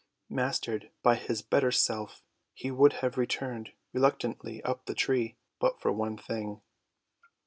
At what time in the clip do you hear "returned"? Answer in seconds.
3.19-3.73